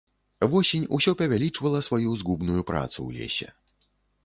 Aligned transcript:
Восень 0.53 0.87
усё 0.97 1.11
павялічвала 1.19 1.83
сваю 1.89 2.17
згубную 2.23 2.61
працу 2.73 2.95
ў 3.07 3.21
лесе. 3.21 3.47